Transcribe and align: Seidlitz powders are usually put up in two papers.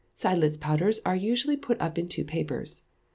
Seidlitz 0.15 0.57
powders 0.59 0.99
are 1.05 1.15
usually 1.15 1.55
put 1.55 1.79
up 1.79 1.95
in 1.95 2.07
two 2.07 2.23
papers. 2.23 2.87